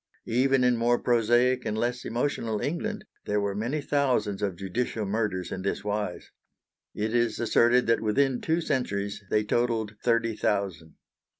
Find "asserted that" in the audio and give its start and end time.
7.39-8.01